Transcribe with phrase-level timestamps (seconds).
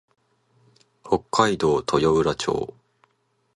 [1.03, 2.73] 北海道豊浦町